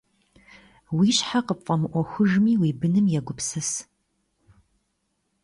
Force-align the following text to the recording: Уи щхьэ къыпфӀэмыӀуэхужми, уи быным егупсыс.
Уи 0.97 1.09
щхьэ 1.17 1.39
къыпфӀэмыӀуэхужми, 1.47 2.53
уи 2.61 2.71
быным 2.79 3.05
егупсыс. 3.19 3.71